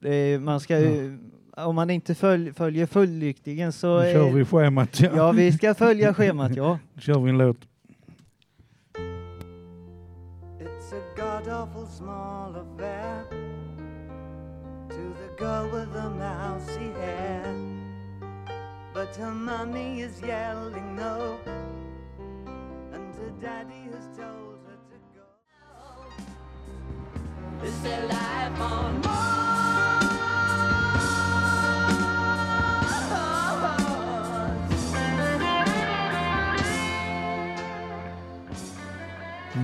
[0.00, 1.18] det man ska ju,
[1.56, 5.00] om man inte följ, följer följdriktningen så Nu kör är- vi schemat.
[5.00, 5.10] Ja.
[5.16, 6.78] ja vi ska följa schemat ja.
[6.94, 7.56] Nu kör vi en låt.
[10.60, 13.24] It's a god awful small affair
[14.88, 17.54] to the girl with the mousy hair.
[18.94, 21.36] But her mummy is yelling no,
[22.94, 25.26] and her daddy has told her to go.
[27.66, 29.02] Is there life on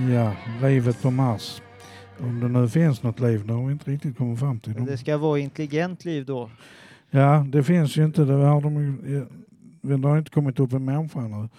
[0.07, 1.61] Ja, livet på Mars.
[2.19, 4.85] Om det nu finns något liv, det har vi inte riktigt kommit fram till.
[4.85, 6.49] Det ska vara intelligent liv då.
[7.09, 8.25] Ja, det finns ju inte.
[8.25, 8.97] Det har de
[9.81, 11.49] det har inte kommit upp en människa nu.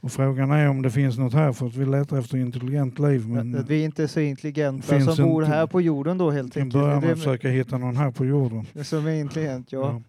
[0.00, 3.28] Och frågan är om det finns något här för att vi letar efter intelligent liv.
[3.28, 6.56] Men Att vi inte är så intelligenta som bor inte- här på jorden då helt
[6.56, 6.82] vi enkelt.
[6.82, 8.66] börja Det med att försöka hitta någon här på jorden.
[8.84, 9.80] som är intelligent, ja.
[9.80, 10.02] Ja.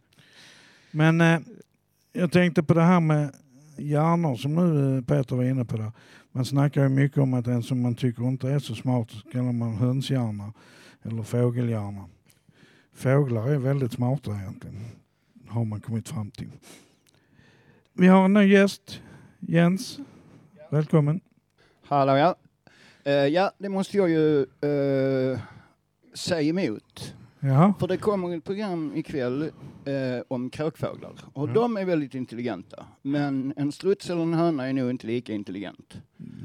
[0.92, 1.40] Men eh,
[2.14, 3.32] jag tänkte på det här med
[3.78, 5.78] hjärnor som nu eh, Peter var inne på.
[5.78, 5.92] Där.
[6.38, 9.30] Man snackar ju mycket om att den som man tycker inte är så smart så
[9.32, 10.54] kallar man hönshjärna
[11.04, 12.06] eller fågelhjärna.
[12.94, 14.86] Fåglar är väldigt smarta egentligen,
[15.48, 16.50] har man kommit fram till.
[17.94, 19.02] Vi har en ny gäst,
[19.40, 20.00] Jens.
[20.70, 21.22] Välkommen.
[21.84, 22.36] Hallå ja.
[23.08, 25.40] Uh, ja, det måste jag ju uh,
[26.14, 27.16] säga emot.
[27.40, 27.74] Jaha.
[27.80, 29.52] För det kommer ett program ikväll uh,
[30.28, 31.12] om kråkfåglar.
[31.34, 31.54] Och Ja.
[31.54, 32.86] de är väldigt intelligenta.
[33.02, 35.98] Men en struts eller en höna är nog inte lika intelligent.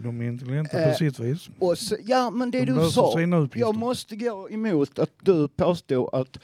[0.02, 1.50] De är intelligenta Eh, på sitt vis.
[1.58, 3.20] Och så, ja, men det De du sa.
[3.54, 6.38] Jag måste gå emot att du påstår att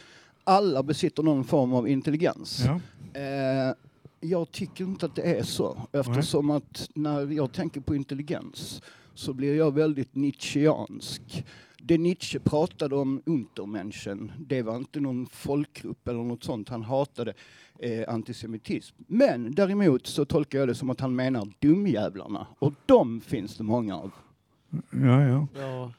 [0.44, 2.64] alla besitter någon form av intelligens.
[2.66, 2.80] Ja.
[3.20, 3.74] Eh,
[4.20, 5.78] jag tycker inte att det är så.
[5.92, 8.82] Eftersom att när jag tänker på intelligens
[9.14, 11.44] så blir jag väldigt Nietzscheansk.
[11.82, 16.68] Det Nietzsche pratade om Untermenschen, det var inte någon folkgrupp eller något sånt.
[16.68, 17.34] Han hatade
[17.78, 18.96] eh, antisemitism.
[19.06, 22.46] Men däremot så tolkar jag det som att han menar dumjävlarna.
[22.58, 24.10] Och de finns det många av.
[24.90, 25.46] Ja, ja.
[25.54, 25.92] Ja.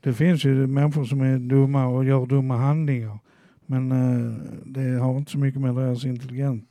[0.00, 3.18] Det finns ju människor som är dumma och gör dumma handlingar.
[3.66, 4.34] Men eh,
[4.64, 6.64] det har inte så mycket med deras intelligens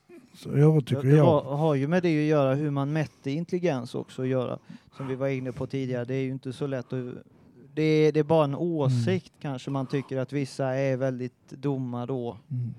[0.46, 1.26] att göra tycker det jag.
[1.26, 4.60] har, har ju med det att göra hur man mätte intelligens också att göra.
[4.98, 7.06] Som vi var inne på tidigare, det är ju inte så lätt att...
[7.76, 12.06] Det är, det är bara en åsikt kanske man tycker att vissa är väldigt dumma
[12.06, 12.38] då.
[12.52, 12.74] Mm.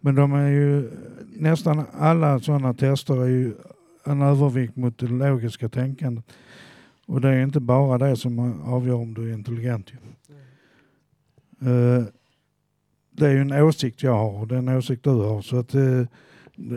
[0.00, 0.90] Men de är ju,
[1.36, 3.54] nästan alla sådana tester är ju
[4.04, 6.24] en övervikt mot det logiska tänkandet.
[7.06, 9.92] Och det är inte bara det som avgör om du är intelligent.
[11.60, 12.04] Eh,
[13.10, 15.42] det är ju en åsikt jag har och det är en åsikt du har.
[15.42, 16.02] Så att eh,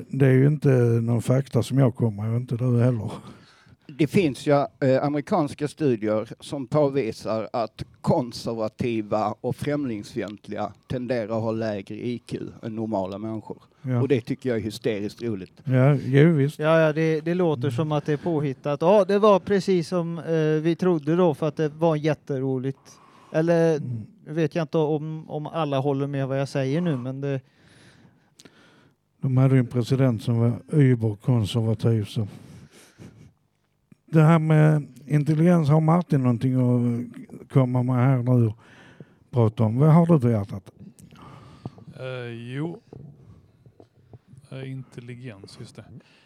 [0.09, 0.69] det, är ju inte
[1.01, 3.11] någon fakta som jag kommer och inte du heller.
[3.87, 11.51] Det finns ju eh, amerikanska studier som påvisar att konservativa och främlingsfientliga tenderar att ha
[11.51, 13.57] lägre IQ än normala människor.
[13.81, 14.01] Ja.
[14.01, 15.61] Och det tycker jag är hysteriskt roligt.
[15.63, 16.59] Ja, jo visst.
[16.59, 18.81] Ja, ja det, det låter som att det är påhittat.
[18.81, 22.79] Ja, det var precis som eh, vi trodde då för att det var jätteroligt.
[23.31, 23.79] Eller
[24.25, 27.41] nu vet jag inte om, om alla håller med vad jag säger nu, men det,
[29.21, 32.05] De hade ju en president som var überkonservativ.
[32.05, 32.27] Så.
[34.15, 38.57] Det här med intelligens, har Martin någonting att komma med här nu och
[39.29, 39.79] prata om?
[39.79, 40.71] Vad har du på hjärtat?
[41.99, 42.81] Uh, jo,
[44.51, 45.85] uh, intelligens, just det.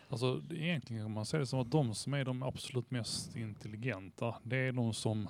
[0.10, 4.36] Alltså egentligen kan man säga det som att de som är de absolut mest intelligenta,
[4.44, 5.28] det är de som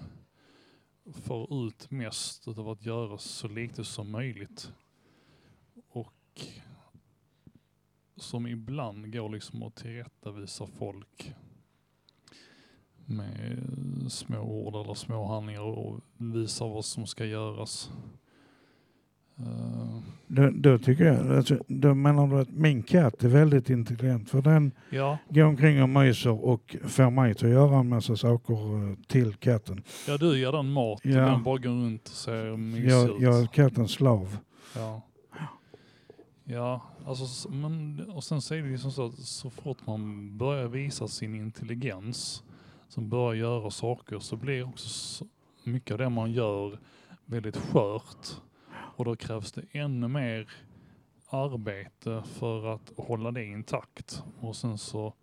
[1.13, 4.71] får ut mest av att göra så lite som möjligt.
[5.89, 6.41] Och
[8.15, 11.33] som ibland går liksom att tillrättavisa folk
[13.09, 13.57] med
[14.09, 17.91] små ord eller små handlingar och visar vad som ska göras.
[19.39, 24.29] Eh, Då, då tycker jag, alltså, då menar du att min katt är väldigt intelligent
[24.29, 25.17] för den Ja.
[25.29, 29.33] går omkring och myser och får mig till att göra en massa saker eh, till
[29.33, 29.83] katten.
[30.07, 31.15] Ja, du ger den mat Ja.
[31.25, 33.15] den bara går runt och ser mysig Jag, ut.
[33.21, 34.37] jag är kattens slav.
[34.75, 35.01] Ja.
[36.43, 40.67] Ja, alltså, men, och sen är det ju som så att så fort man börjar
[40.67, 42.43] visa sin intelligens,
[42.89, 45.25] som börjar göra saker, så blir också så
[45.63, 46.79] mycket av det man gör
[47.25, 48.27] väldigt skört.
[48.71, 50.49] Och då krävs det ännu mer
[51.29, 54.23] arbete för att hålla det intakt.
[54.39, 55.13] Och sen så,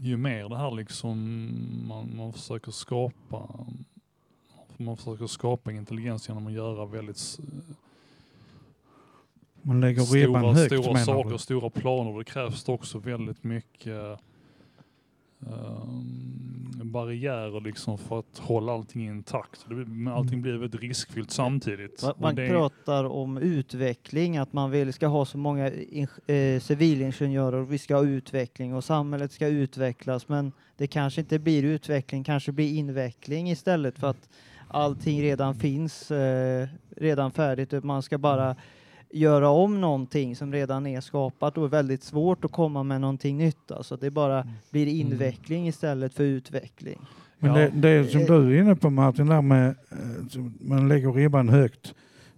[0.00, 1.48] ju mer det här liksom
[1.88, 3.66] man, man försöker skapa,
[4.76, 7.38] man försöker skapa intelligens genom att göra väldigt
[9.62, 11.38] Man lägger ribban stora, högt stora saker, du?
[11.38, 12.18] stora planer.
[12.18, 14.20] Det krävs det också väldigt mycket
[15.46, 19.64] ehm, barriärer liksom för att hålla allting intakt.
[19.68, 22.04] Men allting blir väldigt riskfyllt samtidigt.
[22.18, 27.56] Man, det- pratar om utveckling, att man vill ska ha så många ing- eh, civilingenjörer
[27.56, 32.24] och vi ska ha utveckling och samhället ska utvecklas men det kanske inte blir utveckling,
[32.24, 34.28] kanske blir inveckling istället för att
[34.68, 37.84] allting redan finns eh, redan färdigt.
[37.84, 38.56] Man ska bara
[39.10, 43.38] göra om någonting som redan är skapat och är väldigt svårt att komma med någonting
[43.38, 43.70] nytt.
[43.70, 46.98] Alltså det bara blir inveckling istället för utveckling.
[47.38, 50.88] Men det, det är som Eh, du är inne på Martin, där med, eh, man
[50.88, 51.94] lägger ribban högt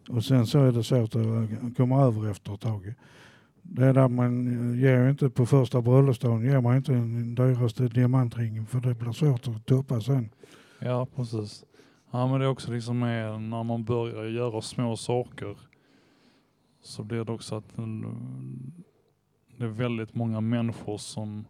[0.09, 2.95] och sen så är det svårt att komma över efter ett tag.
[3.63, 7.89] Det är där man eh, ger inte på första bröllopsdagen, ger man inte den dyraste
[7.89, 10.31] diamantringen för det blir svårt att toppa sen.
[10.79, 11.65] Ja, precis.
[12.11, 15.57] Ja, men det är också liksom med när man börjar göra små saker
[16.81, 17.77] så blir det också att
[19.59, 21.45] det är väldigt många människor som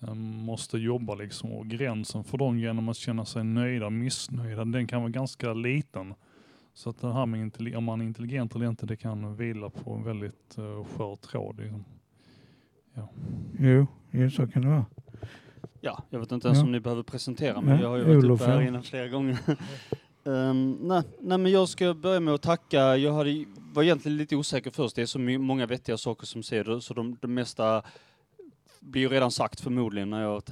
[0.00, 4.86] eh, måste jobba liksom och gränsen för dem genom att känna sig nöjda, missnöjda, den
[4.86, 6.14] kan vara ganska liten.
[6.74, 9.92] Så att det här med om man är intelligent eller inte, det kan vila på
[9.94, 11.60] en väldigt uh, skör tråd.
[11.60, 11.84] Liksom.
[12.94, 13.08] Ja.
[13.58, 14.86] Jo, jo, så kan det vara.
[15.80, 16.64] Ja, jag vet inte ens Ja.
[16.64, 17.80] om ni behöver presentera mig.
[17.80, 19.38] Jag har ju varit Olof, uppe här inne flera gånger.
[20.24, 22.96] Ehm, nej, nej, men jag ska börja med att tacka.
[22.96, 23.44] Jag hade,
[23.78, 24.96] var egentligen lite osäker först.
[24.96, 27.82] Det är så många vettiga saker som säger det, så de, det mesta
[28.80, 30.42] blir ju redan sagt förmodligen när jag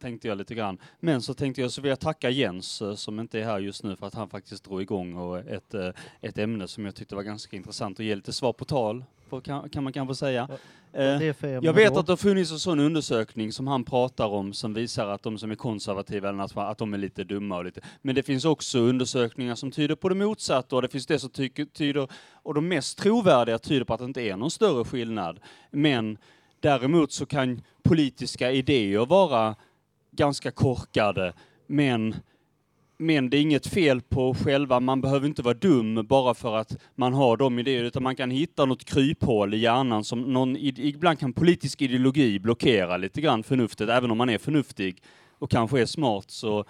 [0.00, 0.78] tänkte jag lite grann.
[1.00, 3.82] Men så tänkte jag så vill jag tacka Jens eh, som inte är här just
[3.82, 7.14] nu för att han faktiskt drog igång och ett, eh, ett ämne som jag tyckte
[7.14, 9.04] var ganska intressant och ge lite svar på tal,
[9.44, 10.48] kan, kan man kanske säga.
[10.48, 10.50] är
[10.92, 11.22] Eh,
[11.64, 12.00] jag vet då?
[12.00, 15.38] att det har funnits en sån undersökning som han pratar om som visar att de
[15.38, 17.80] som är konservativa eller att de är lite dumma och lite.
[18.02, 21.30] Men det finns också undersökningar som tyder på det motsatta och det finns det som
[21.72, 25.40] tyder, och de mest trovärdiga tyder på att det inte är någon större skillnad.
[25.70, 26.18] Men
[26.60, 29.54] däremot så kan politiska idéer vara
[30.10, 31.32] ganska korkade,
[31.66, 32.14] men
[32.98, 36.76] men det är inget fel på själva, man behöver inte vara dum bara för att
[36.94, 41.18] man har de idéerna, utan man kan hitta något kryphål i hjärnan som någon, ibland
[41.18, 45.02] kan politisk ideologi blockera lite grann förnuftet, även om man är förnuftig
[45.38, 46.64] och kanske är smart så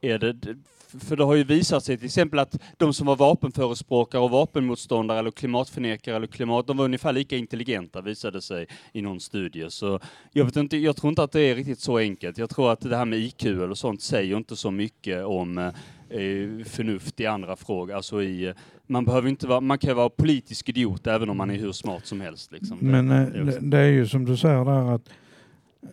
[0.00, 0.56] är det-
[1.00, 5.18] för det har ju visat sig till exempel att de som var vapenförespråkare och vapenmotståndare
[5.18, 9.66] eller klimatförnekare eller klimat, de var ungefär lika intelligenta visade sig i någon studie.
[9.70, 10.00] Så
[10.32, 12.38] jag vet inte, jag tror inte att det är riktigt så enkelt.
[12.38, 16.64] Jag tror att det här med IQ eller sånt säger inte så mycket om eh,
[16.64, 17.94] förnuft i andra frågor.
[17.94, 18.54] Alltså i, eh,
[18.86, 22.06] man behöver inte vara, man kan vara politisk idiot även om man är hur smart
[22.06, 22.52] som helst.
[22.52, 22.78] Liksom.
[22.80, 25.08] Men eh, det är också- det, det är ju som du säger där att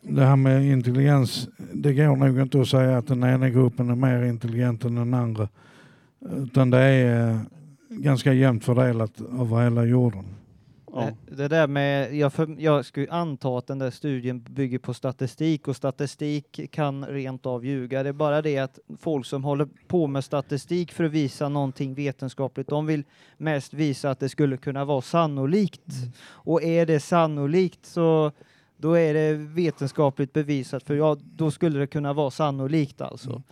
[0.02, 3.96] det här med intelligens, det går nog inte att säga att den ena gruppen är
[3.96, 5.50] mer intelligent än den andra.
[6.32, 7.40] Utan det är eh,
[7.90, 10.26] ganska jämnt fördelat över hela jorden.
[10.96, 14.94] Det, det där med, jag, för, jag skulle anta att den där studien bygger på
[14.94, 18.04] statistik och statistik kan rent av ljuga.
[18.04, 21.94] Det är bara det att folk som håller på med statistik för att visa någonting
[21.94, 23.04] vetenskapligt, de vill
[23.38, 25.94] mest visa att det skulle kunna vara sannolikt.
[26.28, 28.32] Och är det sannolikt så
[28.78, 33.44] då är det vetenskapligt bevisat, för ja, då skulle det kunna vara sannolikt alltså.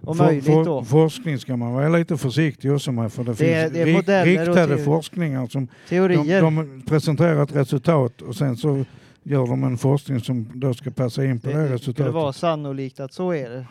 [0.00, 0.84] Och For- möjligt for- då.
[0.84, 4.24] Forskning ska man vara lite försiktig också med för det, Det är- finns det är
[4.26, 6.42] rik- riktade teori- forskningar som teorier.
[6.42, 8.84] De, de presenterar ett resultat och sen så
[9.22, 12.14] gör de en forskning som då ska passa in på det, Det skulle resultatet.
[12.14, 13.66] vara sannolikt att så är det.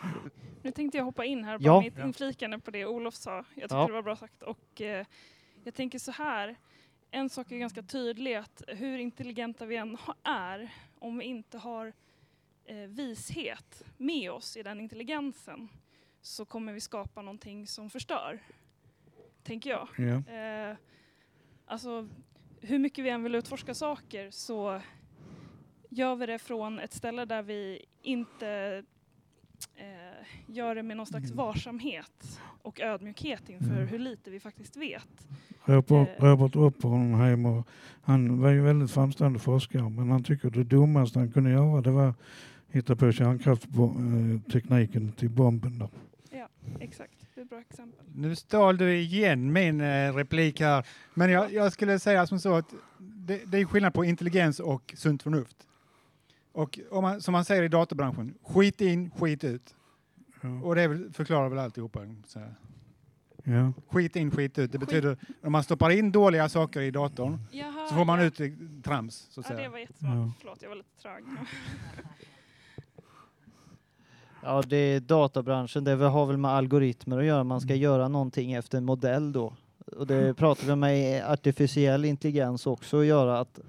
[0.64, 1.82] Nu tänkte jag hoppa in här, bara Ja.
[1.82, 3.36] mitt inflikande på det Olof sa.
[3.36, 3.88] Jag tyckte Ja.
[3.88, 4.44] det var bra sagt.
[4.44, 5.06] Och, eh,
[5.64, 6.56] jag tänker så här,
[7.12, 11.94] en sak är ganska tydlig, att hur intelligenta vi än är, om vi inte har
[12.66, 15.70] eh, vishet med oss i den intelligensen,
[16.22, 18.40] så kommer vi skapa någonting som förstör.
[19.44, 19.88] Tänker jag.
[19.98, 20.34] Ja.
[20.34, 20.78] Eh,
[21.66, 22.08] alltså,
[22.62, 24.82] hur mycket vi än vill utforska saker så
[25.90, 28.84] gör vi det från ett ställe där vi inte
[29.76, 33.88] eh, gör det med någon slags varsamhet och ödmjukhet inför Mm.
[33.88, 35.28] hur lite vi faktiskt vet.
[35.66, 37.64] Robert, Robert Oppenheimer,
[38.02, 41.92] han var ju väldigt framstående forskare, men han tycker det dummaste han kunde göra det
[41.92, 42.16] var att
[42.70, 45.80] hitta på kärnkraftstekniken till bomben.
[45.80, 45.90] Då.
[46.32, 46.48] Ja,
[46.80, 47.14] exakt.
[47.36, 48.06] Det är ett bra exempel.
[48.16, 50.86] Nu stal du igen min eh, replik här.
[51.14, 54.94] Men jag, jag skulle säga som så att det, det är skillnad på intelligens och
[54.98, 55.67] sunt förnuft.
[56.58, 59.76] Och om man, som man säger i datorbranschen, skit in, skit ut.
[60.64, 62.00] Och det väl, förklarar väl alltihopa.
[62.28, 62.56] Så här.
[63.44, 63.74] Ja.
[63.90, 64.72] Skit in, skit ut.
[64.72, 68.26] Det betyder om man stoppar in dåliga saker i datorn Jaha, så får man ja.
[68.26, 68.42] ut
[68.84, 69.28] trams.
[69.30, 69.64] Så att Ja, säga.
[69.64, 70.14] det var jättesmart.
[70.16, 70.32] Ja.
[70.40, 71.24] Förlåt, jag var lite trög.
[74.44, 75.84] Ja, det är databranschen.
[75.84, 77.44] Det har väl med algoritmer att göra.
[77.44, 79.54] Man ska göra någonting efter en modell då.
[79.98, 83.40] Och det pratar vi med artificiell intelligens också att göra.
[83.40, 83.60] Att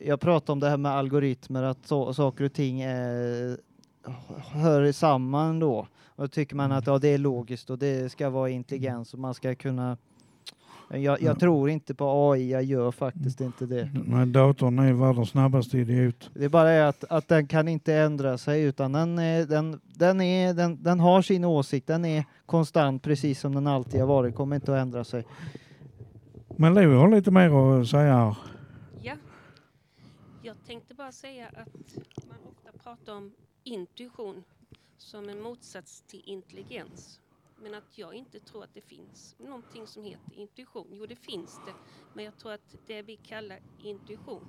[0.00, 3.54] jag pratar om det här med algoritmer, att så, saker och ting eh,
[4.52, 5.86] hör samman då.
[6.04, 9.20] Och då tycker man att ja, det är logiskt och det ska vara intelligens och
[9.20, 9.96] man ska kunna
[10.94, 13.90] jag, jag tror inte på AI, jag gör faktiskt inte det.
[14.06, 16.30] Nej, datorn är världens snabbaste idiot.
[16.34, 19.80] Det är bara det att, att den kan inte ändra sig utan den, är, den,
[19.94, 24.08] den, är, den, den har sin åsikt, den är konstant precis som den alltid har
[24.08, 25.24] varit, kommer inte att ändra sig.
[26.56, 28.36] Men Leo har lite mer att säga här.
[30.50, 31.98] Jag tänkte bara säga att
[32.28, 33.32] man ofta pratar om
[33.64, 34.44] intuition
[34.96, 37.20] som en motsats till intelligens.
[37.62, 40.86] Men att jag inte tror att det finns någonting som heter intuition.
[40.90, 41.72] Jo, det finns det.
[42.14, 44.46] Men jag tror att det vi kallar intuition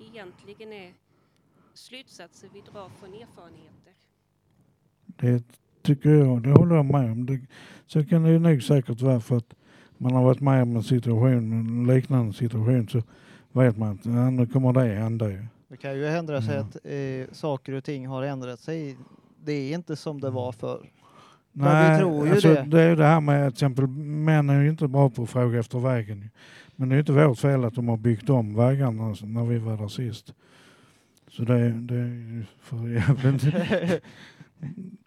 [0.00, 0.94] egentligen är
[1.74, 3.92] slutsatser vi drar från erfarenheter.
[5.06, 5.44] Det
[5.82, 7.26] tycker jag, det håller jag med om.
[7.26, 7.40] Det,
[7.86, 9.54] så kan det nog säkert vara för att
[9.98, 13.02] man har varit med om en situation, en liknande situation så
[13.52, 15.44] vet man ja, nu kommer det hända ju.
[15.68, 16.60] Det kan ju ändra sig Ja.
[16.60, 18.96] att eh, saker och ting har ändrat sig.
[19.44, 20.90] Det är inte som det var förr.
[21.52, 22.62] Men Nej, vi tror ju alltså, det.
[22.62, 25.30] det är ju det här med till exempel, män är ju inte bra på att
[25.30, 26.30] fråga efter vägen.
[26.76, 29.44] Men det är ju inte vårt fel att de har byggt om vägarna alltså, när
[29.44, 30.34] vi var där sist.
[31.30, 34.02] Så det, det är ju för jävligt.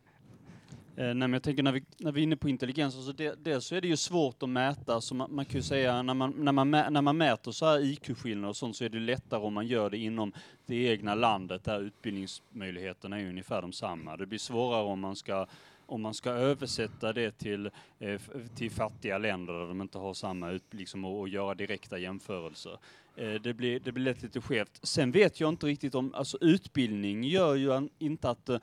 [0.98, 3.44] Eh, nej, men jag tänker när vi, när vi är inne på intelligens, alltså det,
[3.44, 6.14] dels så är det ju svårt att mäta, så man, man kan ju säga när
[6.14, 9.00] man, när man, mä, när man mäter så här IQ-skillnader och sånt så är det
[9.00, 10.34] lättare om man gör det inom
[10.66, 14.18] det egna landet där utbildningsmöjligheterna är ungefär de samma.
[14.18, 15.48] Det blir svårare om man ska
[15.88, 17.70] om man ska översätta det till,
[18.00, 18.22] eh,
[18.56, 22.78] till fattiga länder där de inte har samma ut, liksom, och, och göra direkta jämförelser.
[23.16, 24.80] Eh, det, blir, det blir lätt lite skevt.
[24.84, 28.58] Sen vet jag inte riktigt om, alltså utbildning gör ju inte att eh,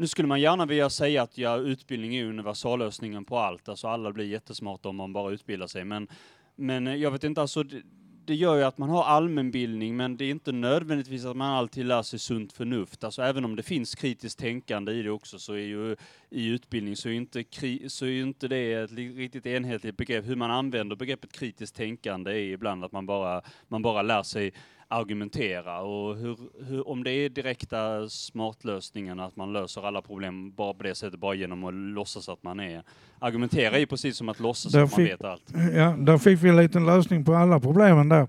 [0.00, 4.12] nu skulle man gärna vilja säga att ja, utbildning är universallösningen på allt, alltså alla
[4.12, 6.08] blir jättesmarta om man bara utbildar sig, men,
[6.56, 7.82] men eh, jag vet inte, alltså det,
[8.24, 11.86] det gör ju att man har allmänbildning, men det är inte nödvändigtvis att man alltid
[11.86, 13.04] lär sig sunt förnuft.
[13.04, 15.96] Alltså även om det finns kritiskt tänkande i det också, så är ju
[16.30, 17.44] i utbildning så är inte,
[17.88, 20.26] så är ju inte det ett riktigt enhetligt begrepp.
[20.26, 24.52] Hur man använder begreppet kritiskt tänkande är ibland att man bara, man bara lär sig
[24.92, 26.36] argumentera och hur,
[26.68, 31.20] hur, om det är direkta smartlösningarna, att man löser alla problem bara på det sättet,
[31.20, 32.82] bara genom att låtsas att man är.
[33.18, 35.52] Argumentera är ju precis som att låtsas Där att man fick- vet allt.
[35.74, 38.20] Ja, där fick vi en liten lösning på alla problemen där.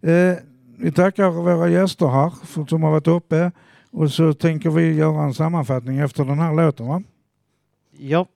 [0.00, 0.36] Eh,
[0.78, 3.52] vi tackar våra gäster här för, som har varit uppe
[3.90, 7.02] och så tänker vi göra en sammanfattning efter den här låten va?
[7.98, 8.26] Ja.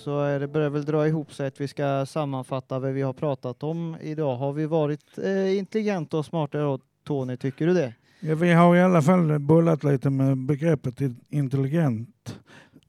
[0.00, 3.12] Så är det börjar väl dra ihop sig att vi ska sammanfatta vad vi har
[3.12, 4.36] pratat om idag.
[4.36, 7.36] Har vi varit eh, intelligenta och smarta idag, Tony?
[7.36, 7.94] Tycker du det?
[8.20, 12.40] Ja, vi har i alla fall bollat lite med begreppet intelligent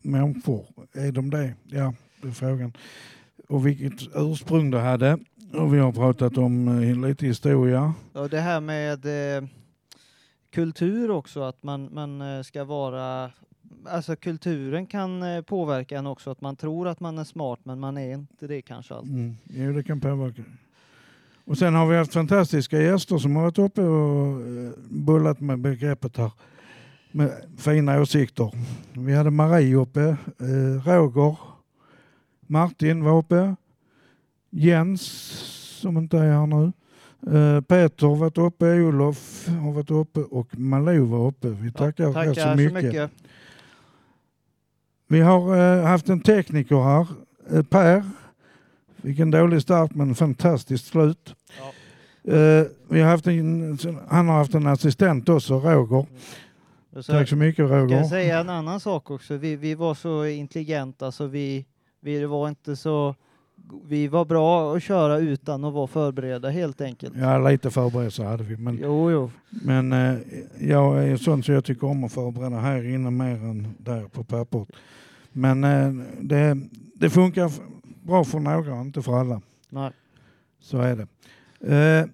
[0.01, 0.65] människor.
[0.93, 1.53] Är de det?
[1.67, 2.73] Ja, det är frågan.
[3.49, 5.17] Och vilket ursprung det hade.
[5.53, 7.93] Och vi har pratat om eh, lite historia.
[8.13, 9.05] Ja, det här med
[9.37, 9.43] eh,
[10.51, 13.31] kultur också, att man, man eh, ska vara...
[13.85, 17.79] Alltså kulturen kan eh, påverka en också, att man tror att man är smart men
[17.79, 19.13] man är inte det kanske alltid.
[19.13, 19.35] Mm.
[19.43, 20.43] Jo, det kan påverka.
[21.45, 25.59] Och sen har vi haft fantastiska gäster som har varit uppe och eh, bullat med
[25.59, 26.31] begreppet här.
[27.11, 28.51] Med fina åsikter.
[28.93, 30.01] Vi hade Marie uppe,
[30.39, 31.37] eh, Roger,
[32.47, 33.55] Martin var uppe,
[34.49, 35.01] Jens
[35.81, 36.71] som inte är här nu,
[37.61, 41.47] Peter har varit uppe, Olof har varit uppe och Malou var uppe.
[41.47, 42.81] Vi tackar, er Tackar så mycket.
[42.81, 43.11] så mycket.
[45.11, 47.07] Vi har eh, haft en tekniker här,
[47.51, 48.03] eh, Per,
[48.95, 51.35] Vilken dålig start men fantastiskt slut.
[52.23, 56.05] Eh, vi har haft en, han har haft en assistent också, Roger.
[56.93, 58.03] Så Tack så mycket Ska jag Roger.
[58.03, 59.37] säga en annan sak också?
[59.37, 61.65] Vi, vi var så intelligenta så vi,
[62.01, 63.15] vi var inte så...
[63.87, 67.13] Vi var bra att köra utan att vara förberedda helt enkelt.
[67.17, 68.57] Ja, lite förberedelse hade vi.
[68.57, 69.31] Men, Jo, jo.
[69.49, 70.15] men eh,
[70.59, 74.23] jag är sån så jag tycker om att förbereda här inne mer än där på
[74.23, 74.67] pappret.
[75.31, 76.57] Men eh, det,
[76.95, 77.51] det funkar
[78.03, 79.41] bra för några, inte för alla.
[79.69, 79.91] Nej.
[80.59, 81.07] Så är det.
[81.75, 82.05] Eh,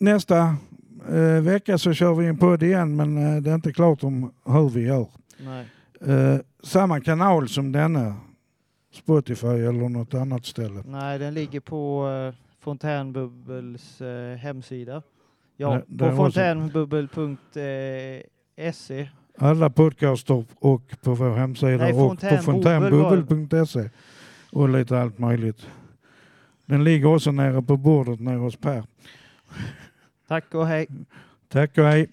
[0.00, 0.56] nästa
[1.08, 4.32] eh, vecka så kör vi en podd igen men eh, det är inte klart om
[4.44, 5.06] hur vi gör.
[5.38, 5.66] Nej.
[6.00, 8.14] Eh, samma kanal som denna,
[8.90, 10.82] Spotify eller något annat ställe.
[10.86, 15.02] Nej, den ligger på uh, Fontänbubbels eh, hemsida.
[15.56, 19.08] Ja, Nej, på fontänbubbel.se.
[19.38, 23.90] Alla podcaster och på vår hemsida Nej, och på fontänbubbel.se
[24.52, 25.66] och lite allt möjligt.
[26.66, 28.84] Den ligger också nere på bordet nere hos Per.
[30.28, 30.86] Tack och hej.
[31.48, 32.08] Tack och hej.